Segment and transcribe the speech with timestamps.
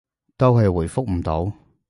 [0.35, 1.53] 都係回覆唔到